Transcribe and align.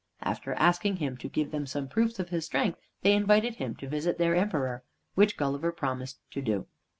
After 0.23 0.53
asking 0.55 0.95
him 0.95 1.15
to 1.17 1.29
give 1.29 1.51
them 1.51 1.67
some 1.67 1.87
proofs 1.87 2.17
of 2.17 2.29
his 2.29 2.43
strength, 2.47 2.79
they 3.03 3.13
invited 3.13 3.57
him 3.57 3.75
to 3.75 3.87
visit 3.87 4.17
their 4.17 4.33
Emperor, 4.33 4.81
which 5.13 5.37
Gulliver 5.37 5.71
promised 5.71 6.17
to 6.31 6.41
do. 6.41 6.65